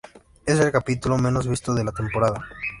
[0.47, 2.41] Es el capítulo menos visto de la temporada.